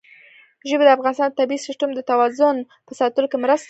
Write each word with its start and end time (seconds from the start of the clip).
ژبې 0.69 0.83
د 0.85 0.89
افغانستان 0.97 1.27
د 1.29 1.35
طبعي 1.39 1.57
سیسټم 1.67 1.89
د 1.93 1.99
توازن 2.11 2.55
په 2.87 2.91
ساتلو 2.99 3.27
کې 3.31 3.37
مرسته 3.43 3.57
کوي. 3.57 3.59